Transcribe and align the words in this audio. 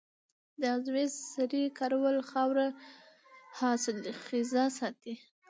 د 0.59 0.61
عضوي 0.75 1.05
سرې 1.31 1.63
کارول 1.79 2.17
خاوره 2.29 2.67
حاصلخیزه 3.57 4.65
ساتي. 4.79 5.13